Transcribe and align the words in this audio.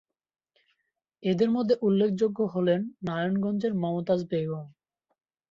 এদের 1.23 1.49
মধ্যে 1.51 1.75
উল্লেখযোগ্য 1.81 2.39
হলেন 2.53 2.81
নারায়ণগঞ্জের 3.03 3.73
মমতাজ 3.73 4.21
বেগম। 4.31 4.65